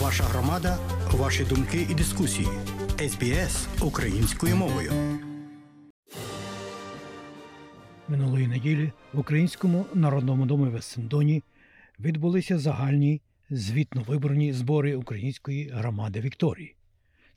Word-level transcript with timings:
Ваша 0.00 0.24
громада, 0.24 0.78
ваші 1.12 1.44
думки 1.44 1.86
і 1.90 1.94
дискусії. 1.94 2.48
СБС 2.98 3.66
українською 3.80 4.56
мовою. 4.56 4.92
Минулої 8.08 8.46
неділі 8.46 8.92
в 9.12 9.18
Українському 9.18 9.86
народному 9.94 10.46
домі 10.46 10.70
в 10.70 10.76
Ессендоні 10.76 11.42
відбулися 12.00 12.58
загальні 12.58 13.20
звітно-виборні 13.50 14.52
збори 14.52 14.96
української 14.96 15.68
громади 15.68 16.20
Вікторії. 16.20 16.76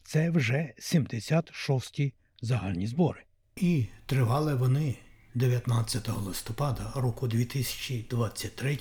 Це 0.04 0.30
вже 0.30 0.74
76-ті 0.80 2.14
загальні 2.42 2.88
збори. 2.88 3.24
І 3.56 3.86
тривали 4.06 4.56
вони 4.56 4.96
19 5.34 6.10
листопада 6.10 6.92
року 6.96 7.28
2023 7.28 8.78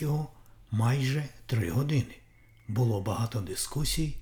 майже 0.70 1.24
три 1.46 1.70
години. 1.70 2.14
Було 2.68 3.00
багато 3.00 3.40
дискусій, 3.40 4.16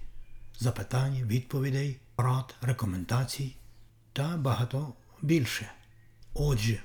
запитань, 0.59 1.23
відповідей, 1.23 1.96
рад, 2.16 2.55
рекомендацій 2.60 3.56
та 4.12 4.37
багато 4.37 4.92
більше. 5.23 5.73
Отже, 6.34 6.82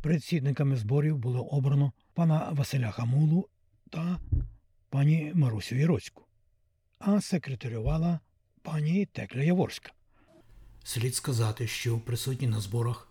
предсідниками 0.00 0.76
зборів 0.76 1.16
було 1.16 1.42
обрано 1.42 1.92
пана 2.14 2.50
Василя 2.52 2.90
Хамулу 2.90 3.48
та 3.90 4.20
пані 4.90 5.32
Марусю 5.34 5.76
Яроцьку, 5.76 6.22
а 6.98 7.20
секретарювала 7.20 8.20
пані 8.62 9.06
Текля 9.06 9.42
Яворська. 9.42 9.92
Слід 10.84 11.14
сказати, 11.14 11.66
що 11.66 11.98
присутні 11.98 12.46
на 12.48 12.60
зборах 12.60 13.08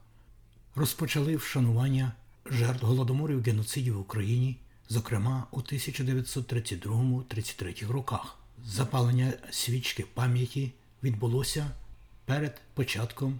розпочали 0.76 1.36
вшанування 1.36 2.12
жертв 2.46 2.86
голодоморів 2.86 3.44
геноцидів 3.44 3.98
в 3.98 4.00
Україні, 4.00 4.58
зокрема 4.90 5.48
у 5.52 5.60
1932-33 5.60 7.92
роках. 7.92 8.38
Запалення 8.66 9.34
свічки 9.52 10.06
пам'яті 10.14 10.72
відбулося 11.04 11.68
перед 12.26 12.62
початком 12.74 13.40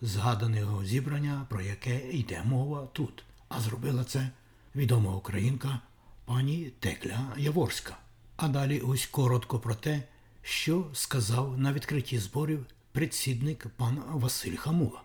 згаданого 0.00 0.84
зібрання, 0.84 1.46
про 1.48 1.60
яке 1.60 2.10
йде 2.10 2.42
мова 2.44 2.88
тут. 2.92 3.24
А 3.48 3.60
зробила 3.60 4.04
це 4.04 4.28
відома 4.76 5.16
українка 5.16 5.78
пані 6.24 6.72
Текля 6.80 7.20
Яворська. 7.36 7.96
А 8.36 8.48
далі 8.48 8.80
ось 8.80 9.06
коротко 9.06 9.58
про 9.58 9.74
те, 9.74 10.02
що 10.42 10.86
сказав 10.92 11.58
на 11.58 11.72
відкритті 11.72 12.18
зборів 12.18 12.66
предсідник 12.92 13.66
пан 13.76 14.02
Василь 14.12 14.56
Хамула. 14.56 15.02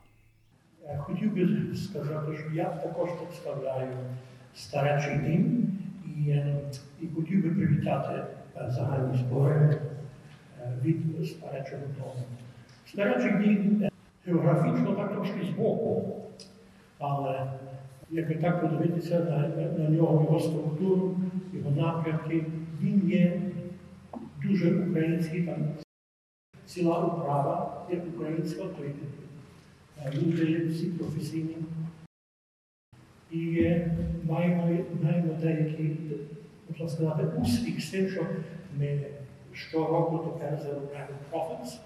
Е, 0.83 1.03
Хотів 1.05 1.33
би 1.33 1.75
сказати, 1.75 2.37
що 2.37 2.49
я 2.55 2.69
також 2.69 3.09
представляю 3.25 3.97
старечий 4.55 5.17
дім 5.17 5.67
і, 6.05 6.29
е, 6.29 6.55
і 7.01 7.07
хотів 7.07 7.43
би 7.43 7.49
привітати 7.49 8.23
е, 8.57 8.71
загальні 8.71 9.17
збори 9.17 9.55
е, 9.55 10.73
від 10.83 11.27
старечого 11.27 11.81
дому. 11.97 12.25
Старечий 12.85 13.31
дім 13.31 13.89
географічно 14.25 14.95
так 14.95 15.13
трошки 15.13 15.45
збоку, 15.45 16.15
але 16.99 17.51
якби 18.09 18.35
так 18.35 18.61
подивитися 18.61 19.19
на, 19.19 19.37
на, 19.83 19.89
нього, 19.89 20.23
його 20.23 20.39
структуру, 20.39 21.17
його 21.53 21.71
напрямки, 21.71 22.45
він 22.81 23.09
є 23.09 23.41
дуже 24.43 24.79
український, 24.79 25.43
там 25.43 25.57
ціла 26.65 26.99
управа 26.99 27.85
є 27.91 28.01
українська, 28.15 28.63
то 28.63 28.83
є 28.85 28.91
люди 30.13 30.67
всі 30.67 30.85
професійні. 30.85 31.55
Е, 33.33 33.91
маємо, 34.23 34.77
деякий, 35.41 35.97
можна 36.69 36.89
сказати, 36.89 37.23
успіх 37.41 37.81
з 37.81 37.89
тим, 37.89 38.09
що 38.09 38.25
ми 38.79 38.99
щороку 39.53 40.17
тепер 40.17 40.59
заробляємо 40.63 41.11
profits. 41.31 41.79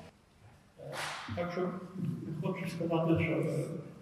Е, 0.79 0.93
Так 1.35 1.51
що 1.51 1.69
хочу 2.43 2.69
сказати, 2.69 3.23
що 3.23 3.53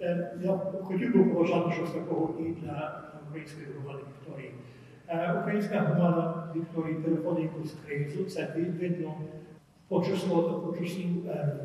е, 0.01 0.31
я 0.43 0.57
хотів 0.57 1.13
би 1.13 1.23
побажати 1.23 1.71
щось 1.75 1.91
такого 1.91 2.33
і 2.39 2.51
для 2.51 3.01
української 3.29 3.67
громади 3.67 4.03
Вікторії. 4.19 4.51
Е, 5.07 5.39
Українська 5.41 5.79
громада 5.79 6.47
Вікторії 6.55 6.95
переходить 6.95 7.43
якусь 7.43 7.73
кризу, 7.87 8.23
це 8.25 8.41
вид- 8.55 8.79
видно 8.79 9.13
по 9.87 10.03
числу, 10.03 10.61
по 10.67 10.77
числу 10.83 11.03
е, 11.29 11.57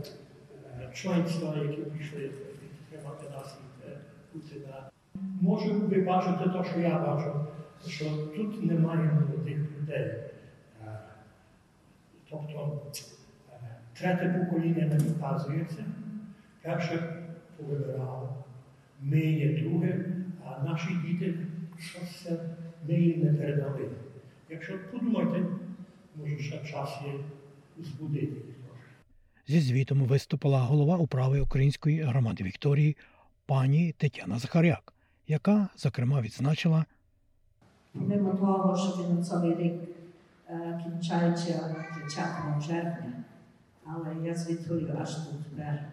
е, 0.80 0.90
членства, 0.94 1.54
які 1.56 1.82
прийшли 1.82 2.30
підтримати 2.60 3.24
нас 3.36 3.58
і 3.60 3.90
е, 3.90 3.96
бути 4.34 4.66
на. 4.66 4.88
Можу 5.40 5.80
ви 5.80 6.00
бачите 6.00 6.50
те, 6.50 6.64
що 6.70 6.80
я 6.80 6.98
бачу, 6.98 7.46
що 7.88 8.04
тут 8.36 8.64
немає 8.64 9.12
молодих 9.12 9.58
людей. 9.58 10.04
Е, 10.84 10.98
Тобто 12.30 12.82
е, 13.52 13.56
третє 13.94 14.38
покоління 14.38 14.84
не 14.86 14.98
вказується. 14.98 15.84
Перше 16.62 17.22
повибирало. 17.56 18.44
Ми 19.00 19.20
є 19.20 19.62
друге, 19.62 20.04
а 20.44 20.64
наші 20.64 20.88
діти 21.06 21.34
щось 21.78 22.28
ми 22.88 22.94
їм 22.94 23.20
не 23.24 23.32
передали. 23.32 23.88
Якщо 24.50 24.78
подумайте, 24.92 25.44
може 26.16 26.38
ще 26.38 26.58
час 26.58 27.00
є 27.06 27.12
збудити. 27.84 28.36
Зі 29.46 29.60
звітом 29.60 29.98
виступила 30.02 30.60
голова 30.60 30.96
управи 30.96 31.40
Української 31.40 32.02
громади 32.02 32.44
Вікторії 32.44 32.96
пані 33.46 33.94
Тетяна 33.98 34.38
Захаряк, 34.38 34.91
яка, 35.32 35.68
зокрема, 35.76 36.20
відзначила, 36.20 36.84
Помимо 37.92 38.34
того, 38.34 38.76
що 38.76 39.02
фінансовий 39.02 39.54
рік 39.54 39.74
е, 40.48 40.80
кінчається 40.84 41.76
початком 41.94 42.62
червня, 42.66 43.12
але 43.84 44.16
я 44.24 44.34
звітую 44.34 44.98
аж 45.02 45.16
до 45.16 45.30
тепер, 45.44 45.84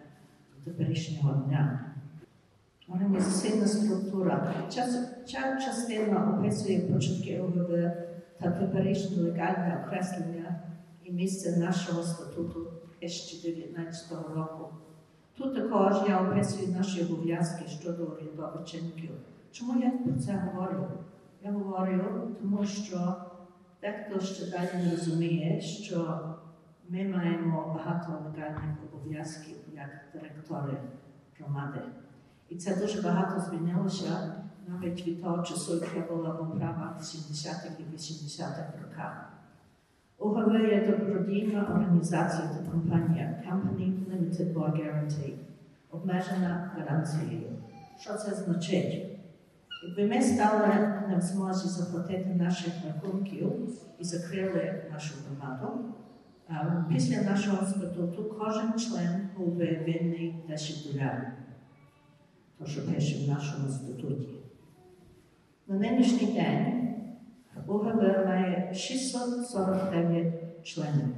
до 0.56 0.70
теперішнього 0.70 1.34
дня. 1.34 1.84
Організаційна 2.88 3.66
структура. 3.66 4.54
Час, 4.74 4.98
ця 5.26 5.58
частина 5.64 6.38
описує 6.38 6.80
початки 6.80 7.40
ОГВ 7.40 7.92
та 8.40 8.50
теперішнє 8.50 9.22
легальне 9.22 9.84
окреслення 9.86 10.60
і 11.04 11.12
місце 11.12 11.56
нашого 11.56 12.02
статуту 12.02 12.72
2019 13.00 14.12
року. 14.34 14.68
Тут 15.40 15.54
також 15.54 16.08
я 16.08 16.20
описую 16.20 16.68
наші 16.68 17.04
обов'язки 17.04 17.64
щодо 17.68 18.04
урядових. 18.04 18.68
Чому 19.52 19.80
я 19.80 19.90
про 19.90 20.12
це 20.12 20.32
говорю? 20.32 20.86
Я 21.44 21.52
говорю, 21.52 22.36
тому 22.40 22.64
що 22.64 23.14
дехто 23.82 24.20
ще 24.20 24.50
далі 24.50 24.84
не 24.84 24.90
розуміє, 24.90 25.60
що 25.60 26.18
ми 26.88 27.04
маємо 27.08 27.74
багато 27.76 28.12
легальних 28.24 28.76
обов'язків 28.92 29.56
як 29.74 29.90
директори 30.14 30.76
громади. 31.38 31.80
І 32.48 32.56
це 32.56 32.76
дуже 32.76 33.02
багато 33.02 33.40
змінилося 33.40 34.34
навіть 34.68 35.06
від 35.06 35.22
того 35.22 35.42
часу, 35.42 35.74
як 35.74 35.88
я 35.96 36.16
була 36.16 36.30
в 36.30 36.50
управах 36.50 36.96
в 36.98 37.02
70-х 37.02 37.70
і 37.78 37.96
80-х 37.96 38.72
роках. 38.82 39.32
Є 40.70 40.86
добродійна 40.86 41.66
організація 41.74 42.48
та 42.48 42.70
компанія 42.70 43.42
Company 43.48 43.92
Limited 44.10 44.54
Law 44.54 44.72
Guarantee, 44.72 45.32
обмежена 45.90 46.70
гарантією. 46.76 47.48
Що 48.00 48.14
це 48.14 48.34
значить? 48.34 49.06
Якби 49.86 50.14
ми 50.14 50.22
стали 50.22 50.66
не 51.08 51.16
в 51.16 51.20
змозі 51.20 51.68
заплатити 51.68 52.34
наших 52.34 52.72
рахунків 52.86 53.52
і 53.98 54.04
закрили 54.04 54.84
нашу 54.92 55.14
громаду, 55.28 55.94
після 56.88 57.22
нашого 57.22 57.66
статуту 57.66 58.34
кожен 58.38 58.78
член 58.78 59.28
був 59.38 59.54
би 59.54 59.66
винний 59.66 60.44
10 60.48 60.92
долярів. 60.92 61.28
То, 62.58 62.66
що 62.66 62.86
пише 62.86 63.26
в 63.26 63.28
нашому 63.28 63.68
статуті. 63.68 64.28
На 65.68 65.76
нинішній 65.76 66.26
день 66.26 66.79
УГБ 67.66 68.02
має 68.26 68.74
649 68.74 70.66
членів. 70.66 71.08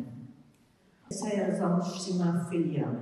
Це 1.09 1.37
є 1.37 1.47
разом 1.47 1.83
з 1.83 1.87
всіма 1.87 2.47
філіями. 2.51 3.01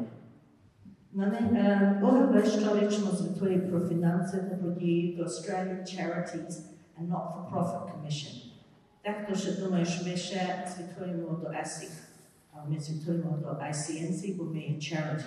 На 1.12 1.26
них 1.26 1.42
е, 1.52 2.00
ОГБ 2.02 2.46
щорічно 2.46 3.10
звітує 3.10 3.58
про 3.58 3.80
фінанси 3.80 4.38
та 4.38 4.56
події 4.56 5.16
до 5.16 5.22
Australian 5.24 5.80
Charities 5.82 6.60
and 7.00 7.08
Not-for-Profit 7.08 7.84
Commission. 7.86 8.52
Дехто 9.04 9.34
ще 9.34 9.62
думає, 9.62 9.84
що 9.84 10.04
ми 10.04 10.16
ще 10.16 10.68
звітуємо 10.76 11.28
до 11.28 11.46
ASIC, 11.46 11.92
а 12.52 12.64
ми 12.64 12.80
звітуємо 12.80 13.38
до 13.42 13.48
ICNC, 13.48 14.36
бо 14.36 14.44
ми 14.44 14.58
є 14.58 14.74
charity. 14.74 15.24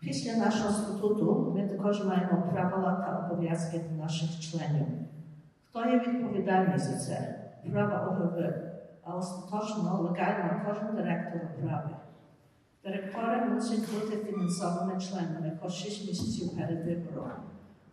Після 0.00 0.36
нашого 0.36 0.70
статуту 0.70 1.52
ми 1.56 1.68
також 1.68 2.04
маємо 2.04 2.42
правила 2.52 2.92
та 2.94 3.28
обов'язки 3.28 3.78
для 3.78 4.04
наших 4.04 4.40
членів. 4.40 4.86
Хто 5.70 5.84
є 5.84 5.98
відповідальний 5.98 6.78
за 6.78 6.98
це? 6.98 7.44
Права 7.72 8.06
ОГБ, 8.06 8.54
а 9.02 9.16
остаточно 9.16 10.00
легально 10.00 10.62
кожен 10.66 10.96
директор 10.96 11.40
управи. 11.58 11.96
Директори 12.84 13.44
мусять 13.44 13.94
бути 13.94 14.16
фінансовими 14.16 15.00
членами 15.00 15.58
по 15.62 15.68
6 15.68 16.08
місяців 16.08 16.56
перед 16.56 16.86
вибором. 16.86 17.30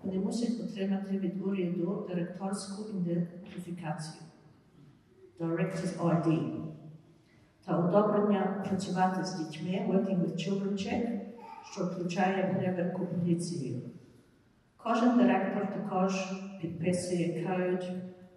Вони 0.03 0.19
мусять 0.19 0.69
отримати 0.69 1.19
від 1.19 1.41
уряду 1.41 2.07
директорську 2.09 2.83
ідентифікацію 2.89 4.23
Directors 5.39 5.97
ID. 5.97 6.51
та 7.65 7.77
одобрення 7.77 8.63
працювати 8.67 9.23
з 9.23 9.35
дітьми 9.35 9.69
Working 9.69 10.19
with 10.21 10.35
Children 10.35 10.71
Check, 10.71 11.19
що 11.71 11.85
включає 11.85 12.53
перевірку 12.53 13.05
поліції. 13.05 13.91
Кожен 14.77 15.17
директор 15.17 15.67
також 15.73 16.33
підписує 16.61 17.47
Code 17.47 17.91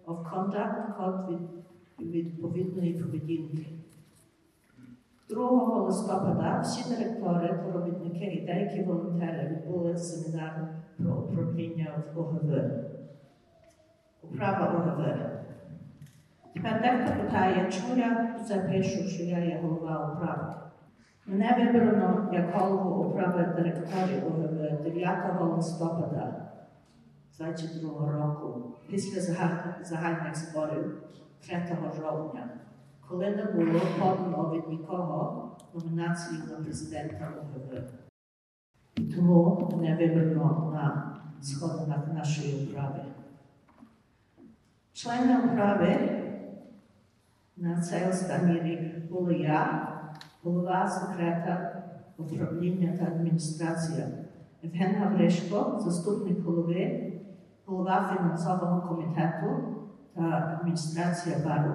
of 0.07 0.23
Conduct, 0.23 0.97
код 0.97 1.39
від 1.99 2.11
відповідної 2.11 2.93
поведінки. 2.93 3.67
2 5.29 5.79
листопада 5.79 6.59
всі 6.59 6.95
директори, 6.95 7.59
робітники 7.73 8.25
і 8.25 8.45
деякі 8.45 8.83
волонтери 8.83 9.47
відбули 9.49 9.97
семінар 9.97 10.67
про 10.97 11.13
управління 11.15 12.03
в 12.15 12.19
ОГВ. 12.19 12.51
Управа 14.23 14.67
ОГВ. 14.67 15.31
Тепер 16.53 16.81
дехто 16.81 17.23
питає, 17.23 17.71
чому 17.71 17.99
я 17.99 18.39
це 18.47 18.59
пишу, 18.59 19.03
що 19.03 19.23
я 19.23 19.37
є 19.37 19.59
голова 19.63 20.13
управи. 20.13 20.53
Мене 21.25 21.71
вибрано 21.73 22.29
як 22.33 22.53
голову 22.53 23.03
управи 23.03 23.53
директорів 23.57 24.27
ОГВ 24.27 24.83
9 24.83 25.41
листопада 25.55 26.40
2022 27.41 28.11
року 28.11 28.73
після 28.89 29.21
загальних 29.83 30.35
зборів 30.35 31.01
3 31.47 31.77
жовтня, 32.01 32.49
коли 33.07 33.29
не 33.29 33.43
було 33.43 33.81
подано 33.99 34.53
від 34.53 34.69
нікого 34.69 35.51
номінації 35.73 36.41
на 36.49 36.55
президента 36.55 37.33
ОГВ. 37.37 37.83
І 38.95 39.01
тому 39.03 39.69
мене 39.73 39.97
вибрано 39.97 40.71
на 40.73 41.15
сходинах 41.41 42.13
нашої 42.13 42.67
управи. 42.67 43.05
Члени 44.93 45.37
управи 45.37 46.21
на 47.57 47.81
цей 47.81 48.09
останній 48.09 48.61
рік 48.61 49.09
були 49.09 49.33
я, 49.35 49.87
голова 50.43 50.87
секретар 50.89 51.83
управління 52.17 52.97
та 52.97 53.05
адміністрація 53.05 54.07
Євген 54.63 54.95
Гавришко, 54.95 55.79
заступник 55.83 56.39
голови, 56.39 57.10
голова 57.71 58.15
фінансового 58.17 58.81
комітету 58.81 59.47
та 60.15 60.57
адміністрація 60.59 61.35
бару, 61.45 61.73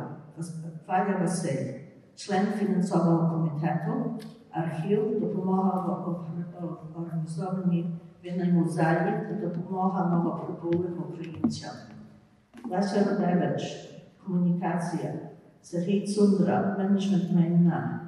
Валя 0.88 1.16
Василь, 1.20 1.72
член 2.16 2.46
фінансового 2.46 3.30
комітету, 3.30 4.20
архів, 4.50 5.20
допомога 5.20 5.80
в 5.80 6.08
ор- 6.08 6.76
в 6.94 7.00
організованій 7.02 7.90
винному 8.24 8.68
залі 8.68 9.12
та 9.28 9.46
допомога 9.48 10.04
новоприбулим 10.10 10.94
українцям. 11.08 11.70
Леся 12.70 13.04
Родевич, 13.10 13.90
комунікація, 14.26 15.14
Сергій 15.62 16.06
Цундра, 16.06 16.74
менеджмент 16.78 17.32
майна, 17.32 18.00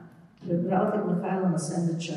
прибрав 0.46 0.92
від 0.98 1.06
Михайла 1.16 1.48
Насенича, 1.48 2.12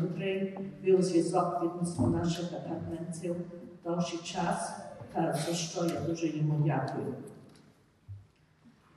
котрий 0.00 0.58
вів 0.84 1.02
зв'язок 1.02 1.60
відносно 1.62 2.06
наших 2.06 2.52
апартаментів 2.52 3.36
довший 3.84 4.18
час, 4.18 4.80
за 5.14 5.54
що 5.54 5.84
я 5.84 6.00
дуже 6.00 6.26
йому 6.26 6.62
дякую. 6.66 7.14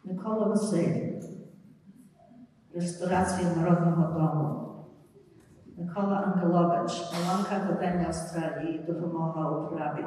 Микола 0.04 0.46
Василь, 0.46 1.22
реставрація 2.76 3.56
Народного 3.56 4.20
дому. 4.20 4.64
Микола 5.78 6.16
Ангелович, 6.16 6.92
Маланка 7.14 7.56
Академія 7.56 8.08
Австралії, 8.08 8.80
допомога 8.88 9.52
управі. 9.52 10.06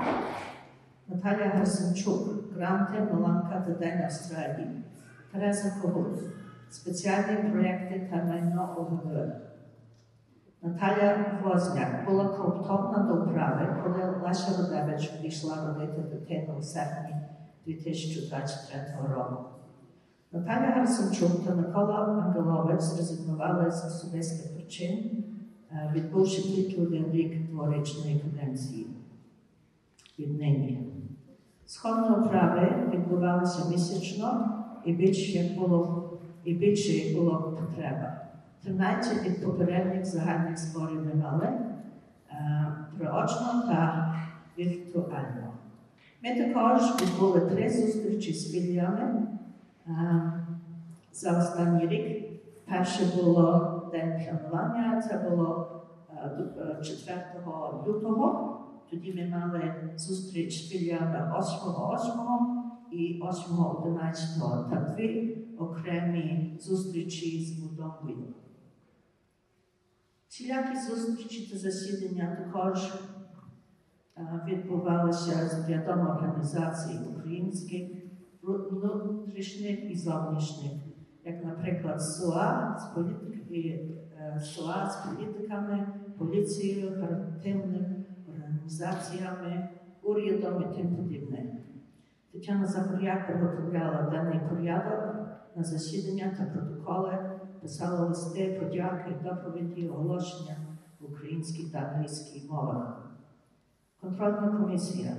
Наталя 1.08 1.44
Герсенчук, 1.44 2.54
гранти 2.54 3.00
Маланка 3.12 3.58
Академія 3.58 4.04
Австралії. 4.04 4.84
Тереза 5.32 5.80
Когут, 5.82 6.18
спеціальні 6.70 7.50
проєкти 7.50 8.08
та 8.10 8.24
майно 8.24 8.74
ОГВ. 8.78 9.49
Наталя 10.62 11.40
Возняк 11.44 12.04
була 12.06 12.28
кооптована 12.28 12.98
до 12.98 13.22
управи, 13.22 13.82
коли 13.82 14.14
Леся 14.24 14.62
Родевич 14.62 15.08
прийшла 15.08 15.66
родити 15.66 16.02
дитину 16.02 16.58
у 16.58 16.62
серпні 16.62 17.14
2023 17.66 19.14
року. 19.14 19.44
Наталя 20.32 20.72
Гарсенчук 20.74 21.46
та 21.46 21.54
Микола 21.54 22.22
Ангелович 22.26 22.80
зрезигнували 22.80 23.70
з 23.70 23.84
особистих 23.84 24.54
причин, 24.54 25.24
е, 25.70 25.92
відбувши 25.94 26.42
тільки 26.42 26.82
один 26.82 27.10
рік 27.12 27.50
дворічної 27.50 28.18
каденції 28.18 28.86
віднині. 30.18 30.86
Сходні 31.66 32.16
управи 32.16 32.90
відбувалися 32.92 33.68
місячно 33.70 34.48
і 34.84 34.92
більше 34.92 35.32
як 35.32 35.58
було, 35.58 36.12
і 36.44 36.54
більше 36.54 36.92
як 36.92 37.16
було 37.16 37.56
потреба. 37.60 38.19
13 38.64 39.26
від 39.26 39.44
попередніх 39.44 40.04
загальних 40.06 40.58
зборів 40.58 41.06
ми 41.06 41.14
мали 41.22 41.46
е, 41.46 42.66
та 43.68 44.14
віртуально. 44.58 45.52
Ми 46.24 46.34
також 46.34 47.02
відбули 47.02 47.40
три 47.40 47.70
зустрічі 47.70 48.32
з 48.32 48.52
філіями 48.52 49.26
е, 49.86 50.32
за 51.12 51.38
останній 51.38 51.86
рік. 51.86 52.26
Перше 52.68 53.16
було 53.16 53.68
день 53.92 54.22
планування, 54.50 55.02
це 55.02 55.28
було 55.30 55.80
е, 56.10 56.28
ду- 56.28 56.80
е, 56.80 56.84
4 56.84 57.24
лютого. 57.86 58.56
Тоді 58.90 59.12
ми 59.14 59.38
мали 59.38 59.74
зустріч 59.96 60.66
з 60.66 60.68
філіями 60.70 61.32
8.8 61.38 62.92
і 62.92 63.22
8.11 63.22 64.70
та 64.70 64.76
дві 64.94 65.38
окремі 65.58 66.56
зустрічі 66.60 67.44
з 67.44 67.62
будовою. 67.62 68.16
Всілякі 70.30 70.76
зустрічі 70.76 71.50
та 71.52 71.58
засідання 71.58 72.36
також 72.44 72.92
відбувалися 74.46 75.48
з 75.48 75.68
рядом 75.70 76.06
організацій 76.06 76.98
українських, 77.10 77.88
внутрішніх 78.42 79.90
і 79.90 79.96
зовнішніх, 79.96 80.72
як, 81.24 81.44
наприклад, 81.44 82.02
СУА 82.02 82.78
з, 82.78 82.94
політик, 82.94 83.50
і, 83.50 83.68
е, 83.68 84.40
СУА 84.40 84.90
з 84.90 84.96
політиками, 84.96 85.88
поліцією, 86.18 87.00
харитивними 87.00 88.04
організаціями, 88.28 89.68
урядом 90.02 90.62
і 90.62 90.76
тим 90.76 90.96
подібне. 90.96 91.58
Тетяна 92.32 92.66
Захар'як 92.66 93.26
приготовляла 93.26 94.10
денний 94.10 94.40
порядок 94.50 95.16
на 95.56 95.64
засідання 95.64 96.36
та 96.38 96.44
протоколи, 96.44 97.39
писала 97.62 98.06
листи, 98.06 98.60
подяки, 98.60 99.14
доповіді, 99.24 99.88
оголошення 99.88 100.56
в 101.00 101.12
українській 101.12 101.64
та 101.64 101.78
англійській 101.78 102.48
мовах. 102.50 103.10
Контрольна 104.00 104.48
комісія. 104.48 105.16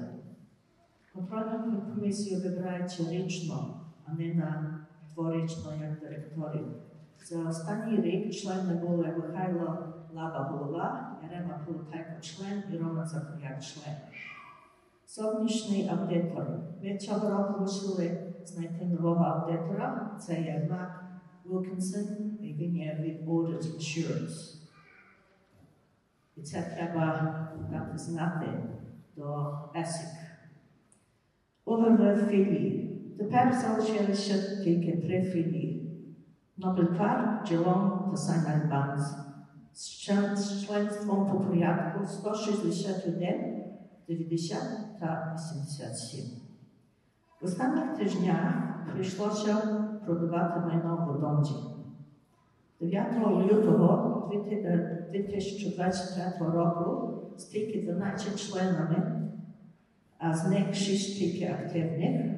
Контрольна 1.13 1.81
комісія 1.95 2.39
вибирається 2.39 3.03
річно, 3.11 3.81
а 4.05 4.13
не 4.13 4.33
на 4.33 4.79
дворічно, 5.15 5.73
як 5.81 5.99
директорів. 5.99 6.67
За 7.25 7.49
останній 7.49 8.01
рік 8.01 8.33
члени 8.33 8.73
були 8.73 9.07
Михайло 9.07 9.93
Лаба 10.13 10.39
голова, 10.39 11.17
Ярема 11.23 11.59
Полутайко 11.65 12.21
член 12.21 12.63
і 12.73 12.77
Рома 12.77 13.05
Захар'як 13.05 13.63
член. 13.63 13.95
Зовнішній 15.07 15.89
аудитор. 15.89 16.47
Ми 16.83 16.97
цього 16.97 17.29
року 17.29 17.59
мусили 17.59 18.33
знайти 18.45 18.85
нового 18.85 19.23
аудитора. 19.25 20.11
Це 20.19 20.33
є 20.33 20.67
Мак 20.71 21.00
Wilkinson, 21.49 22.37
і 22.41 22.53
він 22.53 22.75
є 22.75 22.97
від 23.01 23.29
Audit 23.29 23.75
Insurance. 23.77 24.57
І 26.37 26.41
це 26.41 26.61
треба 26.61 27.47
дати 27.71 27.97
знати 27.97 28.47
до 29.15 29.23
ESIC. 29.75 30.07
ОГВ 31.65 32.27
філії. 32.29 32.87
Тепер 33.17 33.53
залишилися 33.53 34.63
тільки 34.63 34.97
три 34.97 35.23
філії. 35.23 35.77
Нобель 36.57 36.97
Парк, 36.97 37.47
Джелон 37.47 38.11
та 38.11 38.17
Сайн 38.17 38.61
Альбанс. 38.61 39.15
З 39.73 39.89
член- 39.89 40.37
з 40.37 40.65
членством 40.65 41.31
по 41.31 41.39
порядку 41.39 42.05
161, 42.07 43.63
90 44.07 44.55
та 44.99 45.35
87. 45.35 46.25
В 47.41 47.45
останніх 47.45 47.97
тижнях 47.97 48.53
прийшлося 48.93 49.55
продавати 50.05 50.59
майно 50.59 51.05
в 51.07 51.15
Одонді. 51.15 51.53
9 52.79 53.51
лютого 53.51 54.29
2023 55.11 56.47
року 56.47 57.13
стільки 57.37 57.81
12 57.81 58.49
членами, 58.49 59.29
а 60.19 60.33
з 60.33 60.49
них 60.49 60.73
6 60.73 61.19
тільки 61.19 61.53
активних. 61.53 62.31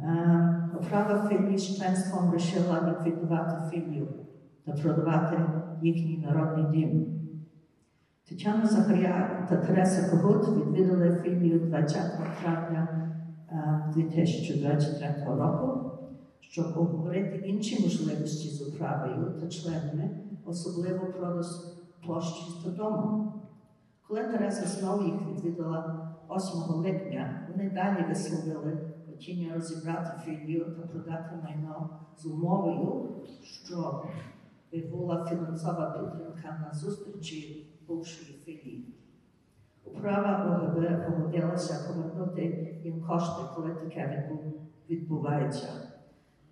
Е, 0.00 0.60
Управа 0.80 1.28
філії 1.28 1.58
з 1.58 1.76
членством 1.76 2.30
вирішила 2.30 2.90
ліквідувати 2.90 3.70
філію 3.70 4.08
та 4.66 4.72
продавати 4.72 5.36
їхній 5.82 6.26
народний 6.28 6.64
дім. 6.72 7.06
Тетяна 8.28 8.66
Захаряк 8.66 9.46
та 9.48 9.56
Тереса 9.56 10.10
Когут 10.10 10.48
відвідали 10.48 11.20
філію 11.22 11.60
20 11.60 11.96
травня 12.42 12.88
е, 13.52 13.92
2023 13.94 15.24
року, 15.26 15.90
щоб 16.50 16.78
обговорити 16.78 17.36
інші 17.36 17.82
можливості 17.82 18.48
з 18.48 18.68
управою 18.68 19.40
та 19.40 19.48
членами, 19.48 20.10
особливо 20.44 21.06
продаж 21.06 21.46
площі 22.06 22.44
та 22.64 22.70
дому. 22.70 23.32
Коли 24.08 24.24
Тереза 24.24 24.66
знову 24.66 25.04
їх 25.04 25.14
відвідала 25.28 26.10
8 26.30 26.74
липня, 26.74 27.48
вони 27.50 27.70
далі 27.70 28.04
висловили 28.08 28.90
хотіння 29.10 29.54
розібрати 29.54 30.20
філію 30.24 30.64
та 30.64 30.86
продати 30.86 31.30
майно 31.42 31.90
з 32.16 32.26
умовою, 32.26 33.08
що 33.42 34.04
була 34.92 35.26
фінансова 35.30 35.90
підтримка 35.90 36.66
на 36.66 36.78
зустрічі 36.78 37.66
бувшої 37.88 38.38
філії. 38.44 38.94
Управа 39.84 40.44
ОГБ 40.46 41.06
погодилася 41.06 41.92
повернути 41.92 42.76
їм 42.84 43.02
кошти, 43.02 43.42
коли 43.54 43.74
таке 43.74 44.30
відбувається. 44.90 45.68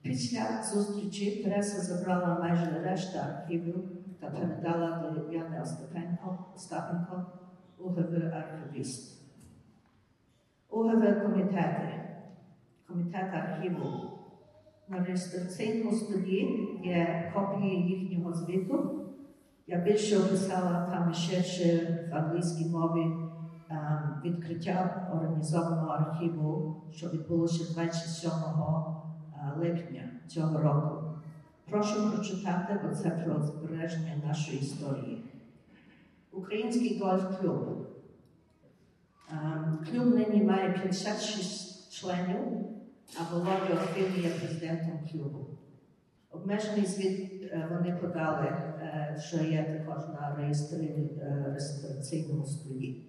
Після 0.03 0.63
зустрічі 0.63 1.43
преса 1.45 1.81
забрала 1.81 2.39
майже 2.39 2.83
решта 2.85 3.19
архівів 3.19 3.91
та 4.21 4.31
передала 4.31 5.11
до 5.11 5.33
Яни 5.33 5.63
Остапенко, 6.55 7.27
УГВ 7.79 8.15
архівіст. 8.35 9.23
УГВ 10.71 11.23
комітети, 11.23 12.05
комітет 12.89 13.35
архіву. 13.35 14.13
На 14.89 15.05
реєстраційному 15.05 15.97
столі 15.97 16.69
є 16.85 17.33
копії 17.35 17.89
їхнього 17.89 18.33
звіту. 18.33 19.07
Я 19.67 19.79
більше 19.79 20.19
описала 20.19 20.89
там 20.91 21.15
ширше 21.15 21.99
в 22.13 22.17
англійській 22.17 22.71
мові 22.71 23.03
ем, 23.71 24.21
відкриття 24.25 25.11
організованого 25.15 25.89
архіву, 25.89 26.77
що 26.91 27.09
відбулося 27.09 27.75
27 27.75 28.31
е, 28.31 29.02
липня 29.57 30.11
цього 30.29 30.61
року. 30.61 31.13
Прошу 31.71 32.11
прочитати, 32.11 32.81
бо 32.83 32.95
це 32.95 33.11
про 33.11 33.43
збереження 33.43 34.17
нашої 34.27 34.61
історії. 34.61 35.25
Український 36.33 36.99
гольф-клуб. 36.99 37.87
Ем, 39.33 39.79
Клуб 39.91 40.15
нині 40.15 40.43
має 40.45 40.73
56 40.73 41.93
членів, 41.93 42.39
а 43.21 43.35
Володя 43.35 43.75
Охрим 43.75 44.25
є 44.25 44.31
президентом 44.31 45.09
клубу. 45.13 45.47
Обмежений 46.31 46.87
звіт 46.87 47.43
е, 47.43 47.69
вони 47.71 47.97
подали, 47.97 48.47
е, 48.47 49.23
що 49.27 49.37
є 49.37 49.63
також 49.65 50.09
на 50.09 50.37
е, 50.41 51.47
реєстраційному 51.49 52.47
столі. 52.47 53.07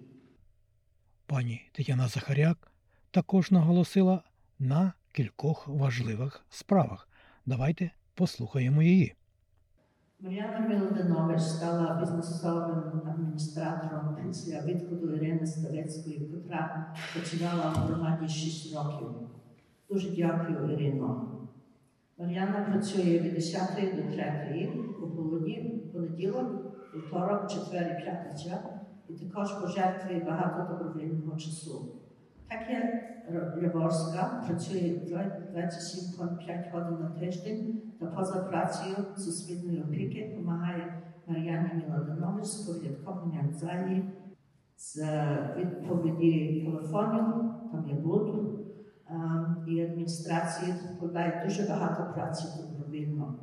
Пані 1.25 1.61
Тетяна 1.71 2.07
Захаряк 2.07 2.71
також 3.11 3.51
наголосила 3.51 4.23
на 4.59 4.93
кількох 5.13 5.67
важливих 5.67 6.45
справах. 6.49 7.07
Давайте 7.45 7.91
послухаємо 8.15 8.81
її. 8.81 9.15
Мар'яна 10.19 10.59
Мілодинович 10.59 11.41
стала 11.41 11.99
бізнесовим 11.99 13.01
адміністратором 13.05 14.17
після 14.27 14.61
відходу 14.61 15.15
Ірини 15.15 15.47
Ставецької, 15.47 16.19
котра 16.19 16.93
починала 17.13 17.69
в 17.69 17.75
громаді 17.75 18.27
6 18.27 18.75
років. 18.75 19.07
Дуже 19.89 20.15
дякую, 20.15 20.73
Ірино. 20.73 21.39
Мар'яна 22.17 22.65
працює 22.71 23.19
від 23.19 23.33
10 23.33 23.95
до 23.95 24.13
3 24.13 24.67
у 25.01 25.07
полудні, 25.07 25.89
понеділок, 25.93 26.47
вівторок, 26.95 27.51
четвер 27.51 27.97
і 27.99 28.03
п'ятниця, 28.03 28.63
і 29.09 29.13
також 29.13 29.51
пожертвує 29.51 30.19
багато 30.19 30.73
добровільного 30.73 31.37
часу. 31.37 32.02
Так 32.53 32.69
як 32.69 33.63
Яворська 33.63 34.43
працює 34.47 34.79
27,5 34.79 36.71
годин 36.71 36.99
на 36.99 37.09
тиждень 37.09 37.81
та 37.99 38.05
поза 38.05 38.39
працею 38.39 38.95
з 39.15 39.27
освітньої 39.27 39.83
опіки 39.83 40.29
допомагає 40.29 41.01
з 42.43 42.55
порядкованням 42.55 43.49
в 43.49 43.53
залі, 43.53 44.05
з 44.77 45.03
відповіді 45.57 46.61
телефонів, 46.65 47.25
там 47.71 47.85
є 47.87 47.93
блуд, 47.93 48.59
ем, 49.09 49.65
і 49.67 49.81
адміністрації 49.81 50.73
дуже 51.45 51.69
багато 51.69 52.13
праці 52.13 52.47
добровільно. 52.61 53.35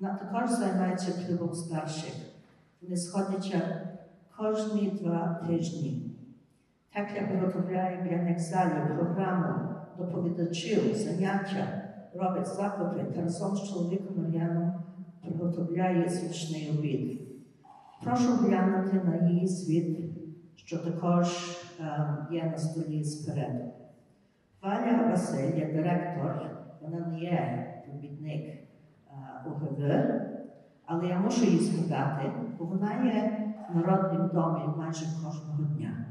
Вона 0.00 0.14
також 0.14 0.50
займається 0.50 1.26
клубом 1.26 1.54
старших. 1.54 2.14
Вони 2.82 2.96
сходяться 2.96 3.88
кожні 4.36 4.90
два 5.00 5.40
тижні. 5.46 6.11
Так 6.94 7.08
я 7.16 7.26
виготовляю 7.26 8.02
для 8.02 8.16
них 8.16 8.38
програму 8.96 9.74
доповідачів, 9.98 10.94
заняття, 10.94 11.82
робить 12.14 12.46
закупи 12.46 13.04
та 13.14 13.22
разом 13.22 13.56
з 13.56 13.68
чоловіком 13.68 14.24
Мар'яном 14.24 14.72
приготовляє 15.22 16.10
смачний 16.10 16.70
обід. 16.78 17.20
Прошу 18.04 18.32
глянути 18.32 19.00
на 19.04 19.28
її 19.28 19.46
звіт, 19.46 19.98
що 20.54 20.78
також 20.78 21.56
ем, 21.80 22.16
є 22.32 22.44
на 22.44 22.58
столі 22.58 23.04
спереду. 23.04 23.64
Валя 24.62 25.08
Василь 25.10 25.58
є 25.58 25.72
директор, 25.72 26.50
вона 26.80 27.06
не 27.06 27.20
є 27.20 27.66
робітник 27.92 28.44
е, 28.44 28.64
УГВ, 29.46 29.92
але 30.86 31.06
я 31.06 31.18
мушу 31.18 31.44
її 31.44 31.58
згадати, 31.58 32.30
бо 32.58 32.64
вона 32.64 33.04
є 33.04 33.46
в 33.70 33.76
народнім 33.76 34.28
домі 34.28 34.76
майже 34.76 35.04
кожного 35.24 35.62
дня. 35.62 36.06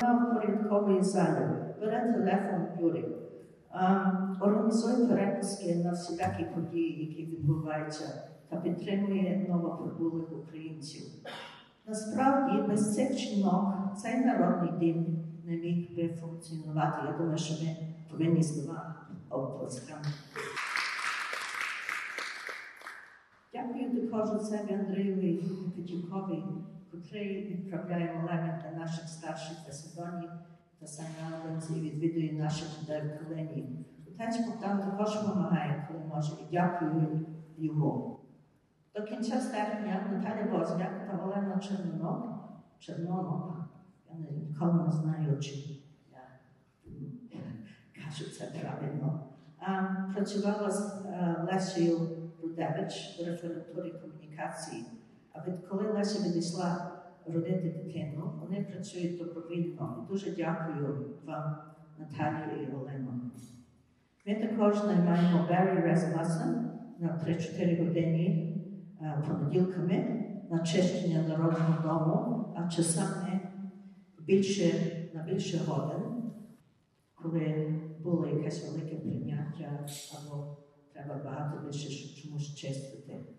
Так, 0.00 0.34
порядковій 0.34 1.02
залі. 1.02 1.46
Бере 1.80 2.12
телефон 2.12 2.66
Юрій. 2.80 3.16
Організує 4.40 5.08
переписки 5.08 5.74
на 5.74 5.92
всілякі 5.92 6.44
події, 6.44 7.06
які 7.06 7.22
відбуваються, 7.22 8.22
та 8.48 8.56
підтримує 8.56 9.46
новоприбулих 9.48 10.32
українців. 10.32 11.02
Насправді, 11.86 12.68
без 12.68 12.94
цих 12.94 13.18
жінок 13.18 13.74
цей 13.96 14.24
народний 14.24 14.70
дім 14.80 15.06
не 15.44 15.56
міг 15.56 15.96
би 15.96 16.08
функціонувати. 16.08 16.98
Я 17.06 17.18
думаю, 17.18 17.38
що 17.38 17.64
ми 17.64 17.76
повинні 18.10 18.42
слова 18.42 18.94
оплесками. 19.30 20.04
Дякую 23.52 24.08
також 24.08 24.30
отцеві 24.30 24.74
Андрієві 24.74 25.42
Петюкові, 25.76 26.42
котрий 26.90 27.46
відправляє 27.46 28.12
молебень 28.14 28.62
для 28.62 28.78
наших 28.78 29.08
старших 29.08 29.58
Фесидонів 29.66 30.30
та 30.80 30.86
Сайналбенці 30.86 31.72
і 31.72 31.80
відвідує 31.80 32.32
наших 32.32 32.68
людей 32.82 33.02
в 33.02 33.18
Калині. 33.18 33.86
Отець 34.06 34.46
Богдан 34.46 34.78
також 34.78 35.14
допомагає, 35.14 35.88
коли 35.88 36.04
може, 36.04 36.32
і 36.32 36.52
дякую 36.52 37.26
йому. 37.58 38.20
До 38.94 39.02
кінця 39.02 39.40
серпня 39.40 40.08
Наталя 40.12 40.58
Возняк 40.58 41.06
та 41.10 41.24
Олена 41.24 41.58
Чернонок, 41.58 42.48
Чернонок, 42.78 43.68
я 44.08 44.30
ніколи 44.30 44.84
не 44.84 44.92
знаю, 44.92 45.40
чи 45.40 45.54
я 46.12 47.40
кажу 47.94 48.24
це 48.30 48.44
правильно, 48.60 49.26
а, 49.58 49.82
працювала 50.14 50.70
з 50.70 51.04
е, 51.06 51.48
Лесією 51.52 51.98
Рудевич 52.42 53.20
в 53.20 53.26
референтурі 53.26 53.90
комунікації. 53.90 54.84
А 55.36 55.50
відколи 55.50 55.92
Леся 55.92 56.28
відійшла 56.28 56.92
родити 57.26 57.82
дитину, 57.84 58.32
вони 58.40 58.64
працюють 58.64 59.18
добровільно. 59.18 60.04
І 60.04 60.12
дуже 60.12 60.30
дякую 60.30 61.06
вам, 61.24 61.56
Наталію 61.98 62.62
і 62.62 62.74
Олену. 62.74 63.20
Ми 64.26 64.34
також 64.34 64.84
наймаємо 64.84 65.46
Баррі 65.48 65.80
Резмасен 65.80 66.70
на 66.98 67.08
3-4 67.08 67.86
години 67.86 68.54
е, 69.00 69.24
понеділками 69.28 70.24
на 70.50 70.58
чищення 70.58 71.28
народного 71.28 71.82
дому, 71.82 72.54
а 72.56 72.68
часами 72.68 73.40
більше, 74.20 74.72
на 75.14 75.22
більше 75.22 75.58
годин, 75.66 76.32
коли 77.14 77.74
було 78.00 78.26
якесь 78.26 78.68
велике 78.68 78.96
прийняття 78.96 79.86
або 80.18 80.56
треба 80.92 81.20
багато 81.24 81.66
більше 81.66 82.22
чомусь 82.22 82.54
чистити. 82.54 83.35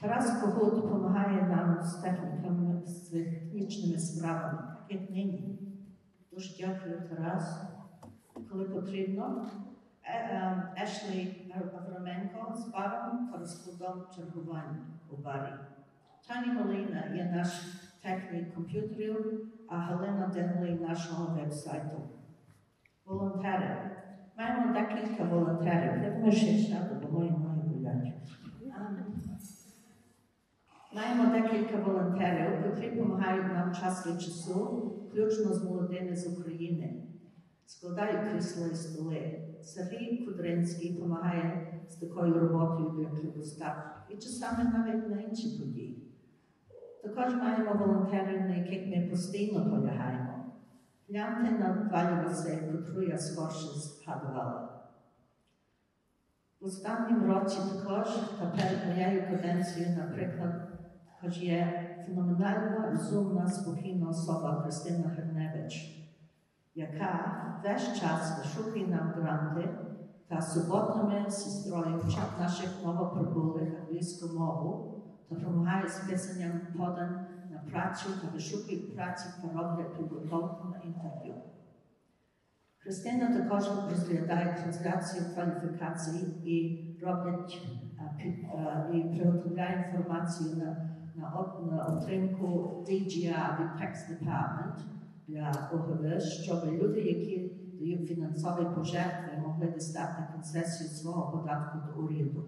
Тарас 0.00 0.40
Когут 0.40 0.74
допомагає 0.74 1.42
нам 1.42 1.82
з 1.82 1.94
техніками, 1.94 2.82
з 2.86 3.00
технічними 3.10 3.98
справами, 3.98 4.58
так 4.58 5.00
як 5.00 5.10
нині. 5.10 5.58
Дуже 6.32 6.66
дякую, 6.66 7.02
Тарас. 7.08 7.62
Коли 8.50 8.64
потрібно, 8.64 9.46
Е- 10.08 10.12
е, 10.12 10.72
Ешлі 10.82 11.52
Авраменко 11.78 12.54
з 12.54 12.68
баром 12.68 13.28
та 13.32 13.38
розкладом 13.38 14.02
чергувань 14.16 14.76
у 15.10 15.16
барі. 15.16 15.52
Тані 16.28 16.52
Малина 16.52 17.04
є 17.14 17.32
наш 17.36 17.48
технік 18.02 18.54
комп'ютерів, 18.54 19.48
а 19.68 19.76
Галина 19.76 20.26
Денлей 20.26 20.74
нашого 20.80 21.34
вебсайту. 21.34 21.96
Волонтери. 23.06 23.90
Маємо 24.38 24.72
декілька 24.72 25.24
волонтерів. 25.24 26.02
Я 26.02 26.10
думаю, 26.10 26.32
що 26.32 26.46
сяду, 26.46 26.94
бо 27.02 27.18
мої 27.18 27.30
болять. 27.30 28.12
Маємо 30.96 31.32
декілька 31.32 31.76
волонтерів, 31.76 32.52
які 32.66 32.96
допомагають 32.96 33.52
нам 33.52 33.74
час 33.74 34.06
від 34.06 34.20
часу, 34.20 34.64
включно 35.08 35.54
з 35.54 35.64
молодими 35.64 36.16
з 36.16 36.38
України. 36.38 37.02
складають 37.66 38.30
крісла 38.30 38.66
і 38.72 38.74
столи. 38.74 39.42
Сергій 39.62 40.26
Кудринський 40.26 40.92
допомагає 40.92 41.72
з 41.88 41.96
такою 41.96 42.34
роботою 42.34 43.10
для 43.12 43.30
достатку 43.30 44.12
і 44.12 44.16
часами 44.16 44.72
навіть 44.72 45.08
на 45.08 45.20
інші 45.20 45.58
події. 45.58 46.12
Також 47.02 47.34
маємо 47.34 47.74
волонтерів, 47.74 48.40
на 48.40 48.56
яких 48.56 48.86
ми 48.86 49.10
постійно 49.10 49.70
полягаємо. 49.70 50.52
Гляньте 51.08 51.50
на 51.50 51.90
Валю 51.92 52.28
Василь, 52.28 52.72
котру 52.72 53.02
я 53.02 53.18
скорше 53.18 53.66
згадувала. 53.66 54.76
В 56.60 56.64
останнім 56.64 57.32
році 57.32 57.58
також, 57.58 58.08
та 58.08 58.46
перед 58.46 58.86
моєю 58.86 59.22
каденцією, 59.30 59.96
наприклад, 59.96 60.75
також 61.20 61.38
є 61.42 61.82
феноменальна, 62.06 62.90
розумна, 62.90 63.48
спокійна 63.48 64.08
особа 64.08 64.60
Христина 64.62 65.08
Гриневич, 65.08 66.02
яка 66.74 67.32
весь 67.64 68.00
час 68.00 68.38
вишукує 68.38 68.86
нам 68.86 69.12
гранти 69.16 69.68
та 70.28 70.40
суботами 70.40 71.24
з 71.28 71.34
сестрою 71.44 71.98
вчить 71.98 72.40
наших 72.40 72.70
новоприбулих 72.84 73.68
англійську 73.80 74.38
мову 74.38 75.02
та 75.28 75.34
допомагає 75.34 75.88
з 75.88 75.98
писанням 75.98 76.60
подань 76.76 77.26
на 77.50 77.58
працю 77.70 78.08
та 78.22 78.28
вишукує 78.34 78.78
праці 78.78 79.28
та 79.42 79.48
роблять 79.62 79.96
підготовку 79.96 80.68
на 80.68 80.76
інтерв'ю. 80.84 81.34
Христина 82.78 83.38
також 83.38 83.64
розглядає 83.90 84.56
трансляцію 84.62 85.24
кваліфікацій 85.34 86.26
і 86.44 86.82
роблять 87.04 87.66
а, 87.98 88.22
під- 88.22 88.44
а, 88.44 88.90
і 88.94 89.18
приготовляє 89.18 89.92
інформацію 89.92 90.76
на, 91.16 91.22
на, 91.22 91.36
от- 91.36 91.72
на 91.72 91.84
отримку 91.86 92.46
DGR 92.88 93.60
від 93.60 93.70
PEX 93.80 93.94
Department 94.10 94.78
для 95.28 95.70
ОГВ, 95.72 96.20
щоб 96.22 96.64
люди, 96.64 97.00
які 97.00 97.52
дають 97.80 98.08
фінансові 98.08 98.66
пожертви, 98.74 99.42
могли 99.46 99.66
дістати 99.66 100.22
концесію 100.32 100.88
свого 100.90 101.38
податку 101.38 101.78
до 101.86 102.02
уряду. 102.02 102.44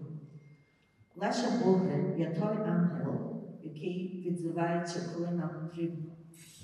Леша 1.15 1.47
Бугрин 1.65 2.19
є 2.19 2.35
той 2.39 2.57
ангел, 2.67 3.43
який 3.63 4.23
відзивається, 4.29 4.99
коли 5.15 5.31
нам 5.31 5.49
потрібно, 5.61 6.11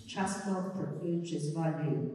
часто 0.07 0.65
працюючи 0.75 1.39
з 1.39 1.55
валією. 1.55 2.12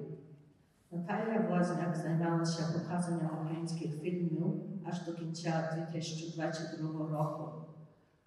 Наталія 0.92 1.48
Возняк 1.50 1.96
займалася 1.96 2.78
показанням 2.78 3.30
українських 3.40 4.00
фільмів 4.00 4.54
аж 4.84 5.06
до 5.06 5.12
кінця 5.12 5.70
2022 5.76 7.08
року. 7.08 7.69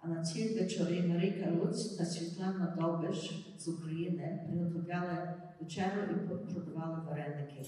А 0.04 0.08
на 0.08 0.22
ці 0.22 0.58
вечори 0.58 1.02
Марійка 1.08 1.50
Луць 1.50 1.96
та 1.96 2.04
Світлана 2.04 2.76
Довбиш 2.78 3.46
з 3.58 3.68
України 3.68 4.40
приготували 4.48 5.34
вечерю 5.60 6.02
і 6.10 6.28
продавали 6.54 7.00
вареники. 7.06 7.62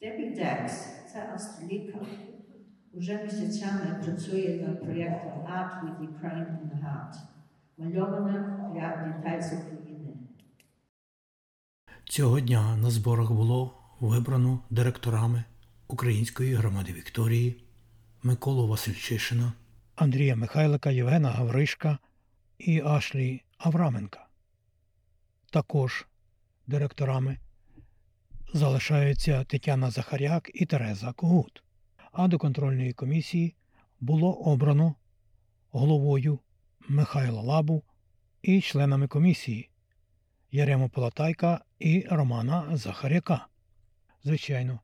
Дебі 0.00 0.34
Декс 0.34 0.86
це 1.12 1.30
австралійка. 1.32 1.98
Уже 2.92 3.24
місяцями 3.24 4.00
працює 4.04 4.64
над 4.66 4.82
проєктом 4.82 5.32
Art 5.32 5.84
with 5.84 6.00
Ukraine 6.00 6.46
in 6.46 6.70
the 6.70 6.84
Heart, 6.84 7.14
мальована 7.78 8.70
для 8.74 9.12
дітей 9.12 9.42
з 9.42 9.52
України. 9.52 10.16
Цього 12.04 12.40
дня 12.40 12.76
на 12.76 12.90
зборах 12.90 13.32
було 13.32 13.74
вибрано 14.00 14.58
директорами 14.70 15.44
Української 15.88 16.54
громади 16.54 16.92
Вікторії 16.92 17.64
Миколу 18.22 18.68
Васильчишина, 18.68 19.52
Андрія 19.94 20.36
Михайлика, 20.36 20.90
Євгена 20.90 21.30
Гавришка 21.30 21.98
і 22.58 22.80
Ашлі 22.80 23.42
Авраменка. 23.58 24.26
Також 25.50 26.06
директорами 26.66 27.38
залишаються 28.54 29.44
Тетяна 29.44 29.90
Захаряк 29.90 30.50
і 30.54 30.66
Тереза 30.66 31.12
Когут. 31.12 31.62
А 32.12 32.28
до 32.28 32.38
контрольної 32.38 32.92
комісії 32.92 33.54
було 34.00 34.32
обрано 34.32 34.94
головою 35.70 36.38
Михайла 36.88 37.42
Лабу 37.42 37.82
і 38.42 38.60
членами 38.60 39.08
комісії 39.08 39.70
Ярему 40.50 40.88
Полатайка 40.88 41.64
і 41.78 42.06
Романа 42.10 42.76
Захаряка. 42.76 43.46
Звичайно, 44.24 44.80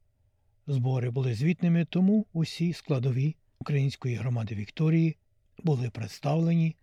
збори 0.66 1.10
були 1.10 1.34
звітними, 1.34 1.84
тому 1.84 2.26
усі 2.32 2.72
складові 2.72 3.36
української 3.60 4.14
громади 4.14 4.54
Вікторії 4.54 5.16
були 5.58 5.90
представлені, 5.90 6.76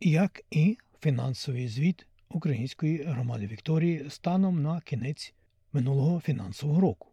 як 0.00 0.42
і 0.50 0.78
фінансовий 1.00 1.68
звіт 1.68 2.06
Української 2.28 3.02
громади 3.02 3.46
Вікторії 3.46 4.10
станом 4.10 4.62
на 4.62 4.80
кінець 4.80 5.34
минулого 5.72 6.20
фінансового 6.20 6.80
року. 6.80 7.08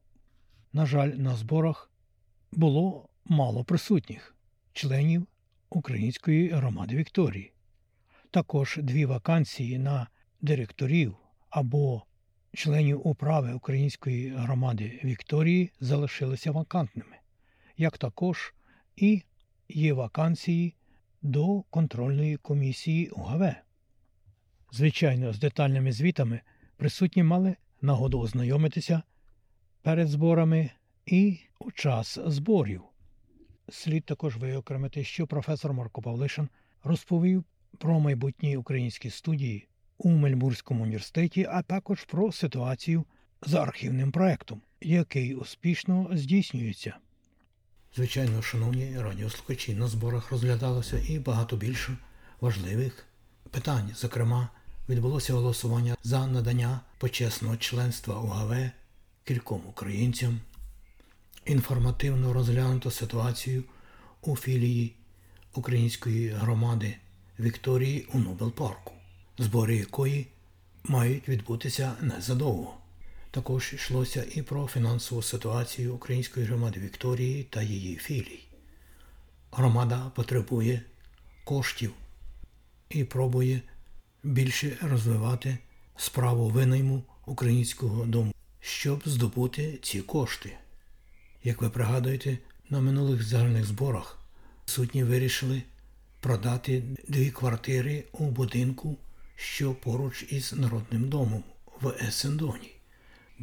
На 0.73 0.85
жаль, 0.85 1.09
на 1.09 1.35
зборах 1.35 1.91
було 2.51 3.09
мало 3.25 3.63
присутніх 3.63 4.35
членів 4.73 5.27
Української 5.69 6.49
громади 6.49 6.95
Вікторії. 6.95 7.53
Також 8.31 8.79
дві 8.81 9.05
вакансії 9.05 9.77
на 9.77 10.07
директорів 10.41 11.15
або 11.49 12.03
членів 12.53 13.07
управи 13.07 13.53
Української 13.53 14.29
громади 14.29 14.99
Вікторії 15.03 15.71
залишилися 15.79 16.51
вакантними, 16.51 17.17
як 17.77 17.97
також 17.97 18.53
і 18.95 19.23
є 19.69 19.93
вакансії 19.93 20.75
до 21.21 21.61
контрольної 21.61 22.37
комісії 22.37 23.09
УГВ. 23.09 23.55
Звичайно, 24.71 25.33
з 25.33 25.39
детальними 25.39 25.91
звітами 25.91 26.41
присутні 26.77 27.23
мали 27.23 27.55
нагоду 27.81 28.19
ознайомитися 28.19 29.01
перед 29.81 30.07
зборами 30.07 30.69
і 31.05 31.39
у 31.59 31.71
час 31.71 32.19
зборів. 32.25 32.81
Слід 33.69 34.05
також 34.05 34.37
виокремити, 34.37 35.03
що 35.03 35.27
професор 35.27 35.73
Марко 35.73 36.01
Павлишин 36.01 36.49
розповів 36.83 37.43
про 37.77 37.99
майбутні 37.99 38.57
українські 38.57 39.09
студії 39.09 39.67
у 39.97 40.09
Мельбурзькому 40.09 40.83
університеті, 40.83 41.47
а 41.51 41.61
також 41.61 42.03
про 42.03 42.31
ситуацію 42.31 43.05
з 43.41 43.53
архівним 43.53 44.11
проектом, 44.11 44.61
який 44.81 45.35
успішно 45.35 46.09
здійснюється. 46.11 46.97
Звичайно, 47.95 48.41
шановні 48.41 48.99
радіослухачі, 48.99 49.73
на 49.73 49.87
зборах 49.87 50.31
розглядалося 50.31 50.99
і 51.07 51.19
багато 51.19 51.55
більше 51.55 51.97
важливих 52.41 53.05
питань. 53.51 53.91
Зокрема, 53.95 54.49
відбулося 54.89 55.33
голосування 55.33 55.95
за 56.03 56.27
надання 56.27 56.79
почесного 56.97 57.57
членства 57.57 58.19
УГВ 58.19 58.69
кільком 59.23 59.61
українцям. 59.67 60.39
Інформативно 61.45 62.33
розглянуто 62.33 62.91
ситуацію 62.91 63.63
у 64.21 64.35
філії 64.35 64.95
української 65.53 66.29
громади 66.29 66.95
Вікторії 67.39 68.07
у 68.13 68.19
Нобел-парку, 68.19 68.93
збори 69.37 69.75
якої 69.75 70.27
мають 70.83 71.29
відбутися 71.29 71.93
незадовго. 72.01 72.82
Також 73.33 73.73
йшлося 73.73 74.25
і 74.35 74.41
про 74.41 74.67
фінансову 74.67 75.21
ситуацію 75.21 75.95
української 75.95 76.45
громади 76.45 76.79
Вікторії 76.79 77.43
та 77.43 77.61
її 77.61 77.95
філій. 77.95 78.43
Громада 79.51 80.11
потребує 80.15 80.81
коштів 81.43 81.93
і 82.89 83.03
пробує 83.03 83.61
більше 84.23 84.77
розвивати 84.81 85.57
справу 85.95 86.49
винайму 86.49 87.03
українського 87.25 88.05
дому, 88.05 88.33
щоб 88.59 89.01
здобути 89.05 89.79
ці 89.81 90.01
кошти. 90.01 90.57
Як 91.43 91.61
ви 91.61 91.69
пригадуєте, 91.69 92.37
на 92.69 92.81
минулих 92.81 93.23
загальних 93.23 93.65
зборах 93.65 94.19
сутні 94.65 95.03
вирішили 95.03 95.63
продати 96.19 96.83
дві 97.07 97.31
квартири 97.31 98.03
у 98.11 98.25
будинку, 98.25 98.97
що 99.35 99.73
поруч 99.73 100.25
із 100.29 100.53
Народним 100.53 101.09
домом 101.09 101.43
в 101.81 101.93
Есендоні. 102.07 102.72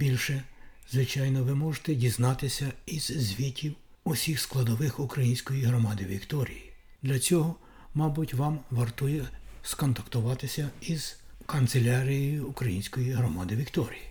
Більше, 0.01 0.43
звичайно, 0.91 1.45
ви 1.45 1.55
можете 1.55 1.95
дізнатися 1.95 2.73
із 2.87 3.03
звітів 3.03 3.75
усіх 4.05 4.41
складових 4.41 5.01
української 5.01 5.63
громади 5.63 6.05
Вікторії. 6.05 6.73
Для 7.03 7.19
цього, 7.19 7.57
мабуть, 7.95 8.35
вам 8.35 8.61
вартує 8.71 9.29
сконтактуватися 9.63 10.71
із 10.81 11.17
канцелярією 11.47 12.47
Української 12.47 13.13
громади 13.13 13.57
Вікторії. 13.57 14.03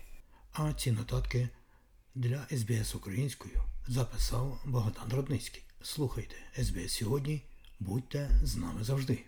А 0.54 0.74
ці 0.74 0.92
нотатки 0.92 1.50
для 2.16 2.48
СБС 2.52 2.96
українською 2.96 3.64
записав 3.88 4.62
Богдан 4.66 5.10
Родницький. 5.12 5.64
Слухайте 5.82 6.36
СБС 6.64 6.94
сьогодні, 6.94 7.42
будьте 7.80 8.30
з 8.44 8.56
нами 8.56 8.84
завжди. 8.84 9.24